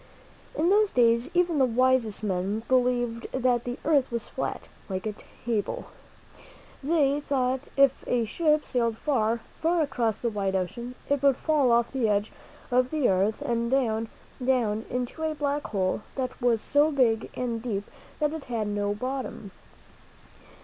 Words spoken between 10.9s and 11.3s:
it